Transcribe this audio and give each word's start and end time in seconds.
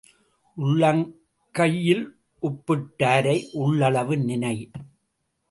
உள்ளங்கையில் 0.57 2.03
உப்பிட்டாரை 2.41 3.37
உள்ளளவும் 3.53 4.23
நினை. 4.23 4.55